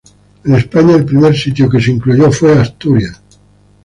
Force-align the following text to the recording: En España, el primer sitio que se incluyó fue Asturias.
En 0.45 0.55
España, 0.55 0.95
el 0.95 1.05
primer 1.05 1.37
sitio 1.37 1.69
que 1.69 1.79
se 1.79 1.91
incluyó 1.91 2.31
fue 2.31 2.57
Asturias. 2.57 3.21